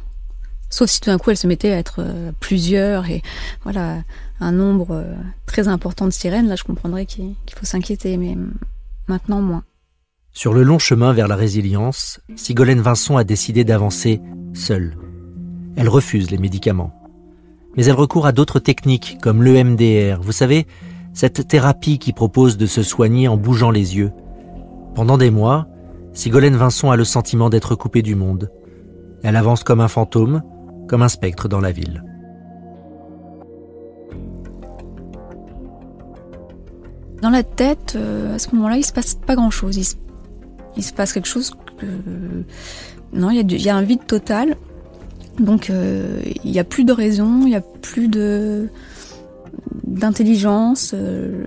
Sauf 0.71 0.91
si 0.91 1.01
tout 1.01 1.11
d'un 1.11 1.19
coup 1.19 1.31
elles 1.31 1.37
se 1.37 1.47
mettaient 1.47 1.73
à 1.73 1.79
être 1.79 2.05
plusieurs 2.41 3.09
et 3.09 3.23
voilà 3.63 4.03
un 4.41 4.53
nombre 4.53 5.05
très 5.47 5.69
important 5.69 6.07
de 6.07 6.13
sirènes. 6.13 6.49
Là, 6.49 6.57
je 6.57 6.65
comprendrais 6.65 7.07
qu'il 7.07 7.37
faut 7.55 7.67
s'inquiéter, 7.67 8.17
mais 8.17 8.37
maintenant 9.07 9.41
moins. 9.41 9.63
Sur 10.33 10.55
le 10.55 10.63
long 10.63 10.79
chemin 10.79 11.13
vers 11.13 11.27
la 11.27 11.35
résilience, 11.35 12.21
Sigolène 12.37 12.81
Vincent 12.81 13.17
a 13.17 13.25
décidé 13.25 13.65
d'avancer 13.65 14.21
seule. 14.55 14.97
Elle 15.77 15.89
refuse 15.89 16.31
les 16.31 16.39
médicaments. 16.39 16.93
Mais 17.77 17.85
elle 17.87 17.95
recourt 17.95 18.27
à 18.27 18.33
d'autres 18.33 18.61
techniques 18.61 19.19
comme 19.21 19.43
l'EMDR, 19.43 20.21
vous 20.23 20.33
savez, 20.33 20.67
cette 21.15 21.49
thérapie 21.49 21.99
qui 21.99 22.13
propose 22.13 22.57
de 22.57 22.67
se 22.67 22.85
soigner 22.85 23.27
en 23.27 23.37
bougeant 23.37 23.73
les 23.73 23.97
yeux. 23.97 24.13
Pendant 24.95 25.19
des 25.19 25.31
mois, 25.31 25.67
Sigolène 26.13 26.57
Vincent 26.57 26.93
a 26.93 26.97
le 26.97 27.05
sentiment 27.05 27.51
d'être 27.51 27.75
coupée 27.75 28.03
du 28.03 28.15
monde. 28.15 28.53
Elle 29.25 29.37
avance 29.37 29.65
comme 29.65 29.81
un 29.81 29.89
fantôme, 29.89 30.43
comme 30.89 31.03
un 31.03 31.09
spectre 31.09 31.49
dans 31.49 31.61
la 31.61 31.73
ville. 31.73 32.05
Dans 37.21 37.31
la 37.31 37.43
tête, 37.43 37.95
euh, 37.97 38.35
à 38.35 38.39
ce 38.39 38.55
moment-là, 38.55 38.77
il 38.77 38.85
se 38.85 38.93
passe 38.93 39.15
pas 39.15 39.35
grand-chose 39.35 39.77
passe 40.95 41.13
quelque 41.13 41.29
chose 41.29 41.53
que... 41.79 41.87
Non, 43.13 43.31
il 43.31 43.61
y, 43.61 43.69
a 43.69 43.77
un 43.77 43.83
vide 43.83 44.07
total. 44.07 44.57
Donc 45.39 45.71
euh, 45.71 46.21
il 46.45 46.51
n'y 46.51 46.59
a 46.59 46.65
plus 46.65 46.85
de 46.85 46.93
raison, 46.93 47.41
il 47.43 47.51
n'y 47.51 47.57
a 47.57 47.61
plus 47.61 48.09
de 48.09 48.69
d'intelligence, 49.85 50.93
euh, 50.95 51.47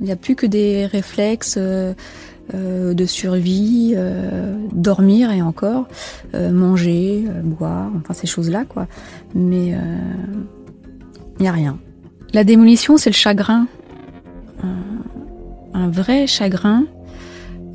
il 0.00 0.06
n'y 0.06 0.12
a 0.12 0.16
plus 0.16 0.34
que 0.34 0.46
des 0.46 0.86
réflexes 0.86 1.58
euh, 1.58 1.94
de 2.52 3.04
survie, 3.04 3.94
dormir 4.72 5.30
et 5.32 5.42
encore, 5.42 5.86
manger, 6.32 7.26
boire, 7.44 7.90
enfin 7.98 8.14
ces 8.14 8.26
choses-là 8.26 8.64
quoi. 8.64 8.86
Mais 9.34 9.74
il 11.38 11.42
n'y 11.42 11.48
a 11.48 11.52
rien. 11.52 11.78
La 12.32 12.44
démolition, 12.44 12.96
c'est 12.96 13.10
le 13.10 13.14
chagrin, 13.14 13.66
un 15.74 15.88
vrai 15.90 16.26
chagrin 16.26 16.86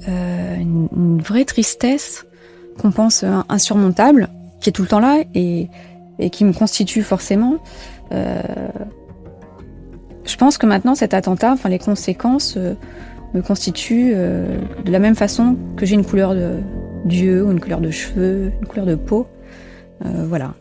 euh, 0.07 0.55
une, 0.55 1.21
vraie 1.21 1.45
tristesse 1.45 2.25
qu'on 2.79 2.91
pense 2.91 3.23
insurmontable, 3.49 4.29
qui 4.59 4.69
est 4.69 4.73
tout 4.73 4.81
le 4.81 4.87
temps 4.87 4.99
là 4.99 5.23
et, 5.33 5.69
qui 6.31 6.45
me 6.45 6.53
constitue 6.53 7.03
forcément. 7.03 7.57
Euh, 8.11 8.41
je 10.25 10.37
pense 10.37 10.57
que 10.57 10.65
maintenant 10.65 10.95
cet 10.95 11.13
attentat, 11.13 11.51
enfin 11.51 11.69
les 11.69 11.79
conséquences 11.79 12.55
euh, 12.57 12.73
me 13.33 13.41
constituent 13.41 14.13
de 14.13 14.91
la 14.91 14.99
même 14.99 15.15
façon 15.15 15.57
que 15.75 15.85
j'ai 15.85 15.95
une 15.95 16.05
couleur 16.05 16.35
d'yeux 17.05 17.43
ou 17.43 17.51
une 17.51 17.59
couleur 17.59 17.81
de 17.81 17.89
cheveux, 17.89 18.51
une 18.61 18.67
couleur 18.67 18.85
de 18.85 18.95
peau. 18.95 19.27
voilà, 20.01 20.53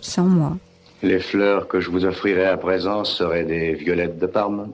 c'est 0.00 0.20
en 0.20 0.26
moi. 0.26 0.56
Les 1.02 1.18
fleurs 1.18 1.66
que 1.66 1.80
je 1.80 1.90
vous 1.90 2.04
offrirai 2.04 2.46
à 2.46 2.56
présent 2.56 3.04
seraient 3.04 3.44
des 3.44 3.74
violettes 3.74 4.18
de 4.18 4.26
Parme. 4.26 4.68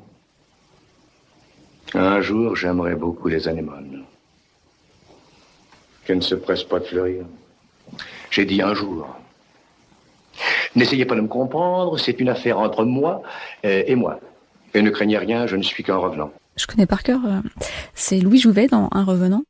Un 1.94 2.20
jour, 2.20 2.56
j'aimerais 2.56 2.94
beaucoup 2.94 3.28
les 3.28 3.49
anémones. 3.49 4.04
Qu'elles 6.04 6.16
ne 6.16 6.22
se 6.22 6.34
pressent 6.34 6.64
pas 6.64 6.78
de 6.78 6.84
fleurir. 6.84 7.25
J'ai 8.30 8.46
dit 8.46 8.62
un 8.62 8.75
jour. 8.75 9.06
N'essayez 10.75 11.04
pas 11.04 11.14
de 11.14 11.20
me 11.20 11.28
comprendre, 11.28 11.99
c'est 11.99 12.18
une 12.18 12.30
affaire 12.30 12.58
entre 12.58 12.84
moi 12.84 13.22
euh, 13.64 13.82
et 13.87 13.94
moi. 13.94 14.20
Et 14.72 14.80
ne 14.80 14.88
craignez 14.88 15.18
rien, 15.18 15.46
je 15.46 15.56
ne 15.56 15.62
suis 15.62 15.84
qu'un 15.84 15.96
revenant. 15.96 16.32
Je 16.56 16.66
connais 16.66 16.87
par 16.87 17.02
cœur, 17.02 17.20
euh, 17.26 17.40
c'est 17.94 18.18
Louis 18.18 18.38
Jouvet 18.38 18.68
dans 18.68 18.88
Un 18.92 19.04
revenant. 19.04 19.44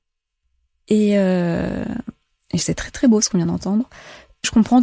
Et, 0.89 1.17
euh, 1.17 1.85
et 2.53 2.59
c'est 2.59 2.75
très 2.75 2.91
très 2.91 3.07
beau 3.07 3.21
ce 3.21 3.31
qu'on 3.31 3.39
vient 3.39 3.47
d'entendre. 3.47 3.89
Je 4.45 4.51
comprends 4.51 4.83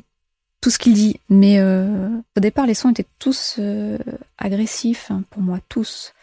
tout 0.61 0.69
ce 0.69 0.79
qu'il 0.79 0.93
dit, 0.93 1.19
mais 1.29 1.61
au 1.61 2.39
départ 2.39 2.65
les 2.65 2.73
sons 2.73 2.89
étaient 2.89 3.05
tous 3.17 3.59
agressifs 4.37 5.11
hein, 5.11 5.23
pour 5.29 5.41
moi, 5.41 5.59
tous. 5.67 6.13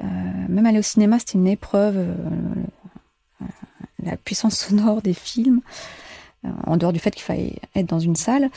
Euh, 0.00 0.04
même 0.48 0.66
aller 0.66 0.78
au 0.78 0.82
cinéma, 0.82 1.18
c'était 1.18 1.38
une 1.38 1.46
épreuve. 1.46 1.96
Euh, 1.96 3.44
la 4.02 4.16
puissance 4.16 4.56
sonore 4.56 5.02
des 5.02 5.14
films, 5.14 5.60
euh, 6.44 6.50
en 6.66 6.76
dehors 6.76 6.92
du 6.92 7.00
fait 7.00 7.10
qu'il 7.10 7.22
fallait 7.22 7.56
être 7.74 7.88
dans 7.88 7.98
une 7.98 8.16
salle. 8.16 8.50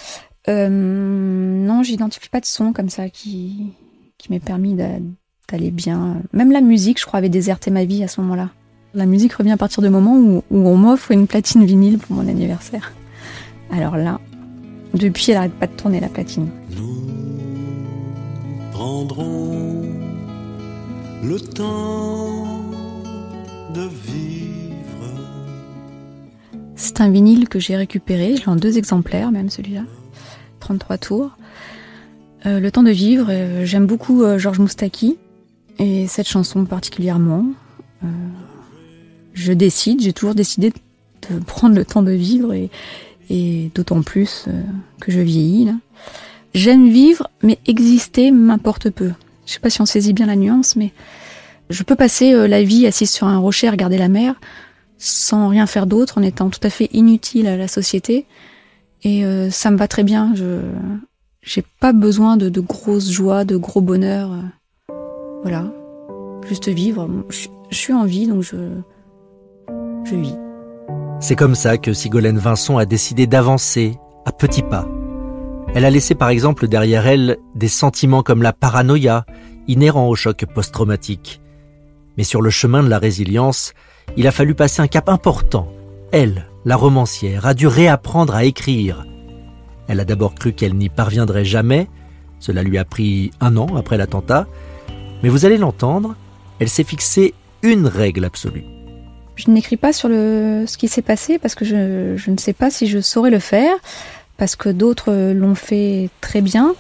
non, 0.47 1.83
j'identifie 1.83 2.29
pas 2.29 2.39
de 2.39 2.45
son 2.45 2.73
comme 2.73 2.89
ça 2.89 3.09
qui, 3.09 3.73
qui 4.17 4.31
m'ait 4.31 4.39
permis 4.39 4.75
d'aller 4.75 5.71
bien. 5.71 6.21
Même 6.31 6.51
la 6.51 6.61
musique, 6.61 6.99
je 6.99 7.05
crois, 7.05 7.17
avait 7.17 7.29
déserté 7.29 7.71
ma 7.71 7.85
vie 7.85 8.03
à 8.03 8.07
ce 8.07 8.21
moment-là. 8.21 8.49
La 8.93 9.05
musique 9.05 9.33
revient 9.33 9.51
à 9.51 9.57
partir 9.57 9.81
du 9.81 9.89
moment 9.89 10.15
où, 10.15 10.43
où 10.51 10.67
on 10.67 10.77
m'offre 10.77 11.11
une 11.11 11.25
platine 11.25 11.65
vinyle 11.65 11.97
pour 11.97 12.15
mon 12.15 12.27
anniversaire. 12.27 12.93
Alors 13.71 13.95
là, 13.95 14.19
depuis, 14.93 15.31
elle 15.31 15.35
n'arrête 15.35 15.53
pas 15.53 15.67
de 15.67 15.73
tourner 15.73 15.99
la 15.99 16.09
platine. 16.09 16.49
Nous 16.75 16.91
prendrons 18.71 19.70
le 21.23 21.39
temps 21.39 22.61
de 23.73 23.81
vivre. 23.81 24.41
C'est 26.75 26.99
un 27.01 27.11
vinyle 27.11 27.47
que 27.47 27.59
j'ai 27.59 27.75
récupéré, 27.75 28.35
je 28.35 28.41
l'ai 28.41 28.47
en 28.47 28.55
deux 28.55 28.77
exemplaires 28.77 29.31
même 29.31 29.49
celui-là, 29.49 29.83
33 30.59 30.97
tours. 30.97 31.37
Euh, 32.47 32.59
le 32.59 32.71
temps 32.71 32.81
de 32.81 32.89
vivre, 32.89 33.27
euh, 33.29 33.65
j'aime 33.65 33.85
beaucoup 33.85 34.23
euh, 34.23 34.39
Georges 34.39 34.59
Moustaki 34.59 35.17
et 35.77 36.07
cette 36.07 36.27
chanson 36.27 36.65
particulièrement. 36.65 37.45
je 39.33 39.53
décide, 39.53 40.01
j'ai 40.01 40.13
toujours 40.13 40.35
décidé 40.35 40.73
de 41.29 41.39
prendre 41.45 41.75
le 41.75 41.85
temps 41.85 42.01
de 42.01 42.11
vivre 42.11 42.53
et, 42.53 42.69
d'autant 43.75 44.01
plus 44.01 44.49
que 44.99 45.11
je 45.11 45.21
vieillis. 45.21 45.69
J'aime 46.53 46.89
vivre, 46.89 47.29
mais 47.41 47.59
exister 47.65 48.31
m'importe 48.31 48.89
peu. 48.89 49.11
Je 49.45 49.53
sais 49.53 49.59
pas 49.59 49.69
si 49.69 49.81
on 49.81 49.85
saisit 49.85 50.13
bien 50.13 50.25
la 50.25 50.35
nuance, 50.35 50.75
mais 50.75 50.91
je 51.69 51.83
peux 51.83 51.95
passer 51.95 52.33
euh, 52.33 52.47
la 52.47 52.63
vie 52.63 52.85
assise 52.85 53.11
sur 53.11 53.27
un 53.27 53.37
rocher 53.37 53.67
à 53.67 53.71
regarder 53.71 53.97
la 53.97 54.09
mer 54.09 54.35
sans 54.97 55.47
rien 55.47 55.65
faire 55.65 55.87
d'autre, 55.87 56.19
en 56.19 56.21
étant 56.21 56.51
tout 56.51 56.59
à 56.61 56.69
fait 56.69 56.87
inutile 56.93 57.47
à 57.47 57.57
la 57.57 57.67
société. 57.67 58.27
Et 59.03 59.25
euh, 59.25 59.49
ça 59.49 59.71
me 59.71 59.77
va 59.77 59.87
très 59.87 60.03
bien. 60.03 60.33
Je 60.35 60.59
j'ai 61.41 61.63
pas 61.79 61.91
besoin 61.91 62.37
de, 62.37 62.59
grosses 62.59 63.09
joies, 63.09 63.45
de 63.45 63.57
gros 63.57 63.81
bonheurs. 63.81 64.29
Voilà, 65.41 65.73
juste 66.47 66.69
vivre. 66.69 67.09
Je, 67.29 67.47
je 67.71 67.75
suis 67.75 67.93
en 67.93 68.05
vie, 68.05 68.27
donc 68.27 68.43
je 68.43 68.57
je 70.05 70.15
vis. 70.15 70.35
C'est 71.19 71.35
comme 71.35 71.55
ça 71.55 71.77
que 71.77 71.93
Sigolène 71.93 72.37
Vincent 72.37 72.77
a 72.77 72.85
décidé 72.85 73.27
d'avancer 73.27 73.97
à 74.25 74.31
petits 74.31 74.63
pas 74.63 74.87
elle 75.73 75.85
a 75.85 75.89
laissé 75.89 76.15
par 76.15 76.29
exemple 76.29 76.67
derrière 76.67 77.07
elle 77.07 77.37
des 77.55 77.69
sentiments 77.69 78.23
comme 78.23 78.41
la 78.41 78.53
paranoïa, 78.53 79.25
inhérents 79.67 80.07
au 80.07 80.15
choc 80.15 80.45
post-traumatique. 80.53 81.41
Mais 82.17 82.23
sur 82.23 82.41
le 82.41 82.49
chemin 82.49 82.83
de 82.83 82.89
la 82.89 82.99
résilience, 82.99 83.73
il 84.17 84.27
a 84.27 84.31
fallu 84.31 84.53
passer 84.53 84.81
un 84.81 84.87
cap 84.87 85.07
important. 85.07 85.71
Elle, 86.11 86.47
la 86.65 86.75
romancière, 86.75 87.45
a 87.45 87.53
dû 87.53 87.67
réapprendre 87.67 88.35
à 88.35 88.43
écrire. 88.43 89.05
Elle 89.87 90.01
a 90.01 90.05
d'abord 90.05 90.35
cru 90.35 90.51
qu'elle 90.51 90.75
n'y 90.75 90.89
parviendrait 90.89 91.45
jamais, 91.45 91.87
cela 92.39 92.63
lui 92.63 92.77
a 92.77 92.83
pris 92.85 93.31
un 93.39 93.55
an 93.55 93.67
après 93.77 93.97
l'attentat, 93.97 94.47
mais 95.23 95.29
vous 95.29 95.45
allez 95.45 95.57
l'entendre, 95.57 96.15
elle 96.59 96.69
s'est 96.69 96.83
fixée 96.83 97.33
une 97.61 97.87
règle 97.87 98.25
absolue. 98.25 98.65
Je 99.35 99.49
n'écris 99.49 99.77
pas 99.77 99.93
sur 99.93 100.09
ce 100.09 100.77
qui 100.77 100.87
s'est 100.87 101.01
passé 101.01 101.39
parce 101.39 101.55
que 101.55 101.63
je 101.63 102.31
ne 102.31 102.37
sais 102.37 102.53
pas 102.53 102.69
si 102.69 102.87
je 102.87 102.99
saurais 102.99 103.31
le 103.31 103.39
faire 103.39 103.75
parce 104.41 104.55
que 104.55 104.69
d'autres 104.69 105.33
l'ont 105.33 105.53
fait 105.53 106.09
très 106.19 106.41
bien. 106.41 106.73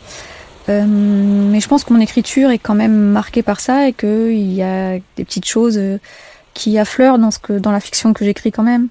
Euh, 0.67 0.83
mais 0.87 1.59
je 1.59 1.67
pense 1.67 1.83
que 1.83 1.93
mon 1.93 1.99
écriture 1.99 2.49
est 2.49 2.57
quand 2.57 2.73
même 2.73 3.11
marquée 3.11 3.43
par 3.43 3.59
ça 3.59 3.87
et 3.87 3.93
qu'il 3.93 4.51
y 4.51 4.63
a 4.63 4.97
des 5.15 5.23
petites 5.23 5.45
choses 5.45 5.77
euh, 5.77 5.99
qui 6.55 6.79
affleurent 6.79 7.19
dans, 7.19 7.71
la 7.71 7.79
fiction 7.79 8.13
que 8.13 8.25
j'écris 8.25 8.51
quand 8.51 8.63
même. 8.63 8.87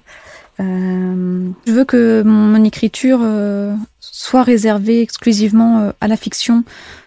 Euh, 0.61 1.49
je 1.67 1.71
veux 1.73 1.83
que 1.83 2.23
mon, 2.23 2.63
écriture 2.63 3.19
soit 3.99 4.43
réservée 4.43 5.01
exclusivement 5.01 5.91
à 5.99 6.07
la 6.07 6.15
fiction, 6.15 6.63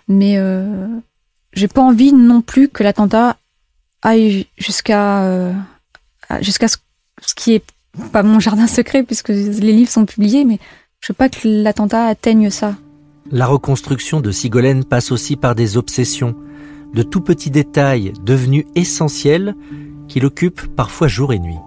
mais 0.06 0.38
j'ai 1.54 1.68
pas 1.68 1.80
envie 1.80 2.12
non 2.12 2.42
plus 2.42 2.68
que 2.68 2.82
l'attentat 2.82 3.38
aille 4.02 4.48
jusqu'à 4.58 5.50
jusqu'à 6.40 6.68
ce, 6.68 6.76
ce, 7.22 7.34
qui 7.34 7.54
est 7.54 7.64
pas 8.12 8.22
mon 8.22 8.38
jardin 8.38 8.66
secret 8.66 9.02
puisque 9.02 9.28
les 9.28 9.72
livres 9.72 9.90
sont 9.90 10.04
publiés, 10.04 10.44
mais 10.44 10.58
je 11.04 11.12
veux 11.12 11.16
pas 11.16 11.28
que 11.28 11.46
l'attentat 11.46 12.06
atteigne 12.06 12.48
ça. 12.48 12.76
La 13.30 13.44
reconstruction 13.44 14.22
de 14.22 14.30
Sigolène 14.30 14.84
passe 14.84 15.12
aussi 15.12 15.36
par 15.36 15.54
des 15.54 15.76
obsessions, 15.76 16.34
de 16.94 17.02
tout 17.02 17.20
petits 17.20 17.50
détails 17.50 18.14
devenus 18.24 18.64
essentiels 18.74 19.54
qui 20.08 20.18
l'occupent 20.18 20.66
parfois 20.74 21.06
jour 21.06 21.34
et 21.34 21.38
nuit. 21.38 21.58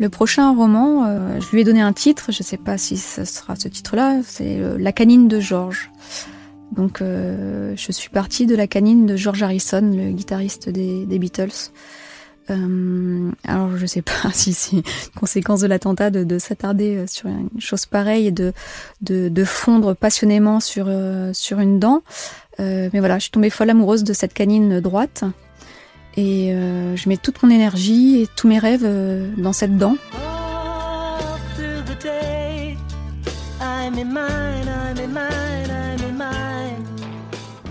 Le 0.00 0.08
prochain 0.08 0.52
roman, 0.56 1.06
euh, 1.06 1.38
je 1.38 1.48
lui 1.52 1.60
ai 1.60 1.64
donné 1.64 1.82
un 1.82 1.92
titre, 1.92 2.32
je 2.32 2.40
ne 2.40 2.44
sais 2.44 2.56
pas 2.56 2.78
si 2.78 2.96
ce 2.96 3.24
sera 3.24 3.54
ce 3.54 3.68
titre-là, 3.68 4.22
c'est 4.24 4.58
euh, 4.58 4.76
La 4.76 4.90
canine 4.90 5.28
de 5.28 5.38
George. 5.38 5.92
Donc 6.72 7.00
euh, 7.00 7.74
je 7.76 7.92
suis 7.92 8.10
partie 8.10 8.46
de 8.46 8.56
la 8.56 8.66
canine 8.66 9.06
de 9.06 9.14
George 9.14 9.44
Harrison, 9.44 9.82
le 9.82 10.10
guitariste 10.10 10.68
des, 10.68 11.06
Beatles. 11.06 11.70
Alors 12.48 13.76
je 13.76 13.86
sais 13.86 14.02
pas 14.02 14.12
si 14.32 14.52
c'est 14.52 14.76
une 14.76 14.82
conséquence 15.18 15.60
de 15.60 15.66
l'attentat 15.66 16.10
de, 16.10 16.38
s'attarder 16.38 17.06
sur 17.06 17.28
une 17.28 17.48
chose 17.58 17.86
pareille 17.86 18.28
et 18.28 18.32
de, 18.32 18.52
de, 19.00 19.44
fondre 19.44 19.94
passionnément 19.94 20.60
sur, 20.60 20.88
sur 21.32 21.60
une 21.60 21.78
dent. 21.78 22.02
mais 22.58 22.90
voilà, 22.98 23.16
je 23.18 23.24
suis 23.24 23.30
tombée 23.30 23.50
folle 23.50 23.70
amoureuse 23.70 24.04
de 24.04 24.12
cette 24.12 24.34
canine 24.34 24.80
droite. 24.80 25.24
Et 26.16 26.52
euh, 26.52 26.96
je 26.96 27.08
mets 27.10 27.18
toute 27.18 27.42
mon 27.42 27.50
énergie 27.50 28.22
et 28.22 28.28
tous 28.36 28.48
mes 28.48 28.58
rêves 28.58 28.84
euh, 28.84 29.30
dans 29.36 29.52
cette 29.52 29.76
dent. 29.76 29.96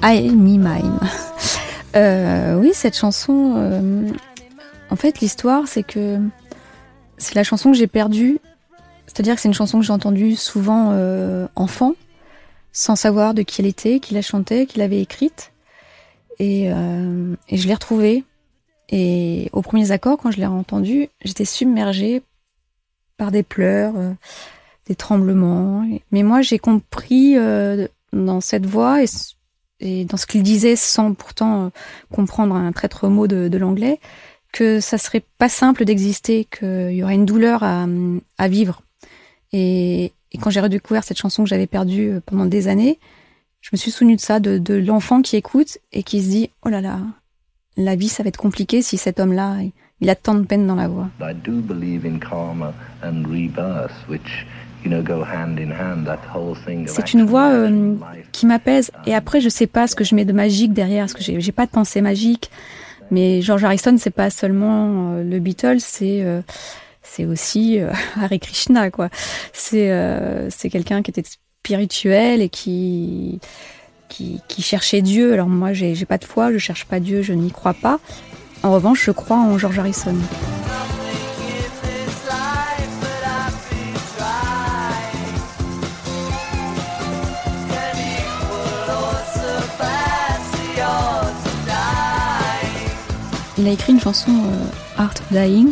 I 0.04 0.30
me 0.30 0.58
mine. 0.58 1.00
Euh, 1.96 2.56
oui, 2.60 2.72
cette 2.74 2.96
chanson, 2.96 3.56
euh, 3.58 4.10
en 4.90 4.96
fait, 4.96 5.20
l'histoire, 5.20 5.68
c'est 5.68 5.84
que 5.84 6.20
c'est 7.18 7.36
la 7.36 7.44
chanson 7.44 7.72
que 7.72 7.78
j'ai 7.78 7.88
perdue. 7.88 8.40
C'est-à-dire 9.08 9.36
que 9.36 9.42
c'est 9.42 9.48
une 9.48 9.54
chanson 9.54 9.80
que 9.80 9.86
j'ai 9.86 9.94
entendue 9.94 10.36
souvent 10.36 10.92
enfant, 11.56 11.94
sans 12.72 12.96
savoir 12.96 13.34
de 13.34 13.44
qui 13.44 13.62
elle 13.62 13.68
était, 13.68 14.00
qui 14.00 14.14
la 14.14 14.22
chantait, 14.22 14.66
qui 14.66 14.80
l'avait 14.80 15.02
écrite. 15.02 15.54
Et, 16.40 16.66
et 16.66 17.58
je 17.58 17.68
l'ai 17.68 17.74
retrouvée 17.74 18.26
et 18.90 19.50
aux 19.52 19.62
premiers 19.62 19.92
accords, 19.92 20.18
quand 20.18 20.32
je 20.32 20.38
l'ai 20.38 20.46
entendu, 20.46 21.10
j'étais 21.24 21.46
submergée 21.46 22.22
par 23.18 23.32
des 23.32 23.44
pleurs, 23.44 23.94
euh, 23.96 24.14
des 24.88 24.96
tremblements. 24.96 25.86
Mais 26.12 26.24
moi, 26.24 26.42
j'ai 26.42 26.60
compris 26.60 27.38
euh, 27.38 27.88
dans 28.14 28.42
cette 28.42 28.66
voix 28.66 29.00
et, 29.80 30.06
dans 30.06 30.18
ce 30.18 30.26
qu'il 30.26 30.44
disait, 30.44 30.76
sans 30.76 31.14
pourtant 31.14 31.66
euh, 31.66 31.70
comprendre 32.14 32.56
un 32.56 32.72
traître 32.72 33.10
mot 33.10 33.28
de, 33.28 33.58
l'anglais, 33.58 34.00
que 34.56 34.80
ça 34.80 34.98
serait 34.98 35.24
pas 35.38 35.50
simple 35.50 35.84
d'exister, 35.84 36.46
qu'il 36.46 36.94
y 36.94 37.04
aurait 37.04 37.16
une 37.16 37.26
douleur 37.26 37.62
à, 37.62 38.48
vivre. 38.48 38.82
Et, 39.52 40.14
quand 40.42 40.50
j'ai 40.50 40.62
redécouvert 40.62 41.04
cette 41.04 41.20
chanson 41.20 41.44
que 41.44 41.50
j'avais 41.50 41.68
perdue 41.68 42.20
pendant 42.26 42.46
des 42.46 42.70
années, 42.70 42.98
je 43.60 43.70
me 43.74 43.78
suis 43.78 43.92
souvenue 43.92 44.16
de 44.16 44.22
ça, 44.22 44.40
de, 44.40 44.58
de 44.58 44.76
l'enfant 44.76 45.22
qui 45.22 45.36
écoute 45.36 45.78
et 45.92 46.04
qui 46.04 46.22
se 46.24 46.30
dit, 46.30 46.50
oh 46.66 46.70
là 46.70 46.80
là, 46.80 47.00
la 47.76 47.96
vie, 47.96 48.08
ça 48.08 48.24
va 48.24 48.30
être 48.30 48.38
compliqué 48.38 48.82
si 48.82 48.98
cet 48.98 49.20
homme-là, 49.20 49.58
il 50.00 50.10
a 50.10 50.16
tant 50.16 50.36
de 50.36 50.46
peine 50.46 50.66
dans 50.66 50.76
la 50.76 50.88
voix. 50.88 51.10
C'est 56.88 57.14
une 57.14 57.26
voix 57.26 57.52
euh, 57.52 57.96
qui 58.32 58.46
m'apaise. 58.46 58.92
Et 59.06 59.14
après, 59.14 59.42
je 59.42 59.50
sais 59.50 59.68
pas 59.68 59.88
ce 59.88 59.96
que 59.96 60.06
je 60.06 60.16
mets 60.16 60.26
de 60.26 60.34
magique 60.34 60.72
derrière, 60.72 61.08
parce 61.08 61.14
que 61.14 61.40
j'ai 61.40 61.52
pas 61.52 61.66
de 61.66 61.72
pensée 61.72 62.02
magique. 62.02 62.52
Mais 63.12 63.42
George 63.42 63.64
Harrison, 63.64 63.96
c'est 63.98 64.10
pas 64.10 64.30
seulement 64.30 65.14
euh, 65.14 65.24
le 65.24 65.40
Beatles, 65.40 65.80
c'est 65.80 66.22
euh, 66.24 66.42
c'est 67.04 67.26
aussi 67.26 67.80
Hare 68.22 68.40
Krishna, 68.42 68.92
quoi. 68.92 69.10
C'est 69.54 69.92
c'est 70.50 70.70
quelqu'un 70.70 71.02
qui 71.02 71.12
était 71.12 71.24
spirituel 71.24 72.42
et 72.42 72.50
qui 72.50 73.40
qui, 74.10 74.62
cherchait 74.62 75.02
Dieu. 75.02 75.34
Alors 75.34 75.48
moi, 75.48 75.74
j'ai 75.74 76.06
pas 76.06 76.18
de 76.18 76.26
foi, 76.26 76.52
je 76.52 76.58
cherche 76.58 76.86
pas 76.86 77.00
Dieu, 77.00 77.22
je 77.22 77.34
n'y 77.34 77.52
crois 77.52 77.74
pas. 77.74 78.00
En 78.64 78.72
revanche, 78.72 79.04
je 79.06 79.12
crois 79.12 79.38
en 79.38 79.58
George 79.58 79.78
Harrison. 79.80 80.16
Il 93.58 93.68
a 93.68 93.72
écrit 93.72 93.94
une 93.94 94.02
chanson 94.02 94.32
euh, 94.32 94.66
Art 94.98 95.14
of 95.14 95.32
Dying, 95.32 95.72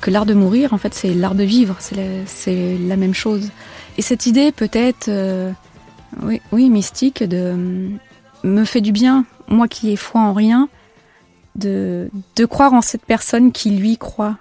que 0.00 0.10
l'art 0.10 0.26
de 0.26 0.34
mourir, 0.34 0.72
en 0.72 0.78
fait, 0.78 0.94
c'est 0.94 1.12
l'art 1.12 1.34
de 1.34 1.44
vivre, 1.44 1.76
c'est 1.78 2.78
la, 2.78 2.96
même 2.96 3.14
chose. 3.14 3.50
Et 3.98 4.02
cette 4.02 4.26
idée 4.26 4.50
peut-être 4.50 5.08
euh, 5.08 5.52
oui, 6.22 6.40
oui, 6.52 6.70
mystique, 6.70 7.22
de 7.22 7.90
me 8.42 8.64
fait 8.64 8.80
du 8.80 8.92
bien, 8.92 9.24
moi 9.48 9.68
qui 9.68 9.90
ai 9.90 9.96
foi 9.96 10.20
en 10.20 10.32
rien, 10.32 10.68
de, 11.54 12.08
de 12.36 12.44
croire 12.46 12.72
en 12.72 12.80
cette 12.80 13.04
personne 13.04 13.52
qui 13.52 13.70
lui 13.70 13.98
croit. 13.98 14.38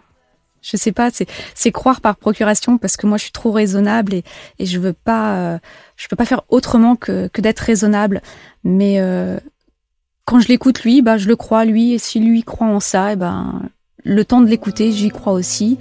Je 0.61 0.77
sais 0.77 0.91
pas, 0.91 1.09
c'est 1.55 1.71
croire 1.71 2.01
par 2.01 2.15
procuration 2.15 2.77
parce 2.77 2.95
que 2.95 3.07
moi 3.07 3.17
je 3.17 3.23
suis 3.23 3.31
trop 3.31 3.51
raisonnable 3.51 4.13
et, 4.13 4.23
et 4.59 4.67
je 4.67 4.79
veux 4.79 4.93
pas, 4.93 5.35
euh, 5.35 5.59
je 5.97 6.07
peux 6.07 6.15
pas 6.15 6.25
faire 6.25 6.43
autrement 6.49 6.95
que, 6.95 7.27
que 7.29 7.41
d'être 7.41 7.59
raisonnable. 7.59 8.21
Mais 8.63 8.99
euh, 8.99 9.39
quand 10.31 10.39
je 10.39 10.47
l'écoute 10.47 10.83
lui, 10.83 11.01
bah 11.01 11.17
je 11.17 11.27
le 11.27 11.35
crois 11.35 11.65
lui 11.65 11.91
et 11.91 11.97
si 11.97 12.21
lui 12.21 12.43
croit 12.43 12.67
en 12.67 12.79
ça, 12.79 13.09
et 13.09 13.13
eh 13.13 13.15
ben 13.17 13.63
le 14.05 14.23
temps 14.23 14.39
de 14.39 14.47
l'écouter, 14.47 14.93
j'y 14.93 15.09
crois 15.09 15.33
aussi 15.33 15.77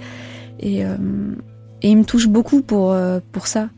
et, 0.59 0.83
euh, 0.83 0.97
il 1.81 1.97
me 1.97 2.03
touche 2.03 2.27
beaucoup 2.27 2.61
pour 2.61 2.93
pour 3.31 3.47
ça. 3.47 3.69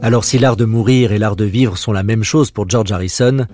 Alors 0.00 0.24
si 0.24 0.38
l'art 0.38 0.56
de 0.56 0.64
mourir 0.64 1.12
et 1.12 1.18
l'art 1.18 1.36
de 1.36 1.44
vivre 1.44 1.76
sont 1.76 1.92
la 1.92 2.02
même 2.02 2.24
chose 2.24 2.50
pour 2.50 2.66
George 2.66 2.90
Harrison, 2.90 3.46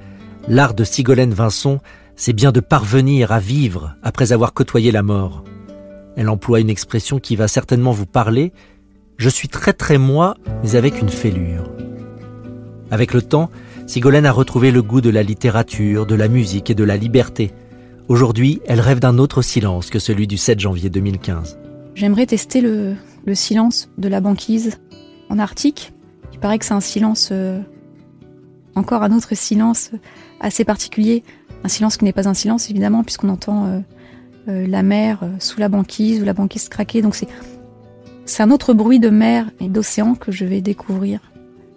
l'art 0.46 0.72
de 0.72 0.84
Sigolène 0.84 1.34
Vincent, 1.34 1.80
c'est 2.14 2.32
bien 2.32 2.52
de 2.52 2.60
parvenir 2.60 3.32
à 3.32 3.40
vivre 3.40 3.96
après 4.04 4.32
avoir 4.32 4.54
côtoyé 4.54 4.92
la 4.92 5.02
mort. 5.02 5.42
Elle 6.16 6.28
emploie 6.28 6.60
une 6.60 6.70
expression 6.70 7.18
qui 7.18 7.34
va 7.34 7.48
certainement 7.48 7.90
vous 7.90 8.06
parler. 8.06 8.52
Je 9.16 9.28
suis 9.28 9.48
très 9.48 9.72
très 9.72 9.98
moi, 9.98 10.36
mais 10.62 10.76
avec 10.76 11.02
une 11.02 11.08
fêlure. 11.08 11.72
Avec 12.92 13.12
le 13.12 13.22
temps, 13.22 13.50
Sigolène 13.86 14.26
a 14.26 14.32
retrouvé 14.32 14.70
le 14.70 14.82
goût 14.82 15.00
de 15.00 15.10
la 15.10 15.22
littérature, 15.22 16.06
de 16.06 16.14
la 16.14 16.28
musique 16.28 16.70
et 16.70 16.74
de 16.74 16.84
la 16.84 16.96
liberté. 16.96 17.52
Aujourd'hui, 18.08 18.60
elle 18.66 18.80
rêve 18.80 19.00
d'un 19.00 19.18
autre 19.18 19.42
silence 19.42 19.90
que 19.90 19.98
celui 19.98 20.26
du 20.26 20.36
7 20.36 20.60
janvier 20.60 20.90
2015. 20.90 21.58
J'aimerais 21.94 22.26
tester 22.26 22.60
le, 22.60 22.94
le 23.24 23.34
silence 23.34 23.88
de 23.98 24.08
la 24.08 24.20
banquise 24.20 24.78
en 25.30 25.38
Arctique 25.38 25.94
paraît 26.44 26.58
que 26.58 26.66
c'est 26.66 26.74
un 26.74 26.80
silence, 26.80 27.30
euh, 27.32 27.58
encore 28.74 29.02
un 29.02 29.16
autre 29.16 29.34
silence 29.34 29.92
assez 30.40 30.62
particulier. 30.62 31.24
Un 31.64 31.68
silence 31.68 31.96
qui 31.96 32.04
n'est 32.04 32.12
pas 32.12 32.28
un 32.28 32.34
silence, 32.34 32.68
évidemment, 32.68 33.02
puisqu'on 33.02 33.30
entend 33.30 33.64
euh, 33.64 33.80
euh, 34.48 34.66
la 34.66 34.82
mer 34.82 35.20
sous 35.38 35.58
la 35.58 35.70
banquise 35.70 36.20
ou 36.20 36.26
la 36.26 36.34
banquise 36.34 36.68
craquer. 36.68 37.00
Donc 37.00 37.16
c'est 38.26 38.42
un 38.42 38.50
autre 38.50 38.74
bruit 38.74 39.00
de 39.00 39.08
mer 39.08 39.50
et 39.58 39.68
d'océan 39.68 40.14
que 40.16 40.32
je 40.32 40.44
vais 40.44 40.60
découvrir. 40.60 41.20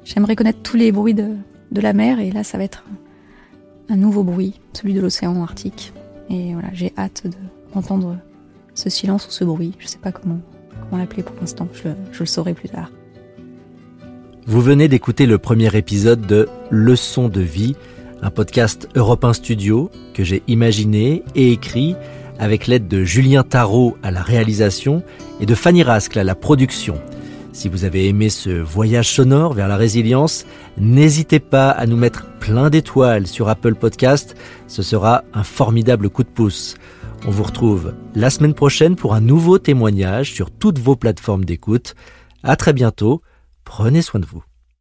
J'aimerais 0.04 0.36
connaître 0.36 0.60
tous 0.64 0.76
les 0.76 0.92
bruits 0.92 1.14
de, 1.14 1.38
de 1.72 1.82
la 1.82 1.94
mer 1.94 2.20
et 2.20 2.32
là, 2.32 2.44
ça 2.44 2.58
va 2.58 2.64
être 2.64 2.84
un, 3.90 3.96
nouveau 3.96 4.24
bruit, 4.24 4.60
celui 4.74 4.94
de 4.94 5.02
l'océan 5.02 5.42
Arctique. 5.42 5.94
Et 6.30 6.54
voilà, 6.54 6.70
j'ai 6.74 6.94
hâte 6.98 7.24
d'entendre 7.74 8.18
ce 8.74 8.90
silence 8.90 9.28
ou 9.28 9.32
ce 9.32 9.44
bruit. 9.44 9.74
Je 9.80 9.88
sais 9.88 9.98
pas 9.98 10.12
comment, 10.12 10.40
comment 10.82 11.02
l'appeler 11.02 11.24
pour 11.24 11.36
l'instant. 11.40 11.68
Je, 11.74 11.90
je 12.12 12.20
le 12.20 12.26
saurai 12.26 12.54
plus 12.54 12.70
tard. 12.70 12.92
Vous 14.46 14.62
venez 14.62 14.88
d'écouter 14.88 15.26
le 15.26 15.38
premier 15.38 15.76
épisode 15.76 16.22
de 16.22 16.48
Leçon 16.70 17.28
de 17.28 17.42
vie, 17.42 17.76
un 18.22 18.30
podcast 18.30 18.88
Europe 18.96 19.26
1 19.26 19.34
Studio 19.34 19.92
que 20.14 20.24
j'ai 20.24 20.42
imaginé 20.48 21.24
et 21.36 21.52
écrit 21.52 21.96
avec 22.40 22.68
l'aide 22.68 22.88
de 22.88 23.04
Julien 23.04 23.44
Tarot 23.44 23.98
à 24.04 24.12
la 24.12 24.22
réalisation 24.22 25.04
et 25.40 25.46
de 25.46 25.56
Fanny 25.56 25.84
Rascle 25.84 26.20
à 26.20 26.24
la 26.24 26.36
production. 26.36 26.96
Si 27.58 27.70
vous 27.70 27.86
avez 27.86 28.08
aimé 28.08 28.30
ce 28.30 28.52
voyage 28.52 29.10
sonore 29.10 29.54
vers 29.54 29.68
la 29.68 29.78
résilience, 29.78 30.46
n'hésitez 30.78 31.40
pas 31.40 31.72
à 31.72 31.88
nous 31.88 31.98
mettre 31.98 32.28
plein 32.38 32.70
d'étoiles 32.70 33.26
sur 33.26 33.50
Apple 33.50 33.74
Podcast, 33.74 34.36
ce 34.68 34.84
sera 34.84 35.24
un 35.34 35.44
formidable 35.44 36.12
coup 36.12 36.22
de 36.22 36.30
pouce. 36.30 36.76
On 37.26 37.32
vous 37.32 37.42
retrouve 37.42 37.96
la 38.14 38.30
semaine 38.30 38.54
prochaine 38.54 38.96
pour 38.96 39.16
un 39.16 39.22
nouveau 39.22 39.58
témoignage 39.58 40.34
sur 40.34 40.52
toutes 40.52 40.78
vos 40.78 40.96
plateformes 40.96 41.46
d'écoute. 41.46 41.96
À 42.44 42.58
très 42.58 42.74
bientôt. 42.74 43.24
Prenez 43.64 44.04
soin 44.04 44.20
de 44.20 44.28
vous. 44.28 44.44